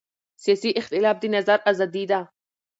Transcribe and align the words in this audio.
سیاسي 0.43 0.69
اختلاف 0.81 1.15
د 1.21 1.25
نظر 1.35 1.57
ازادي 1.71 2.03
ده 2.11 2.19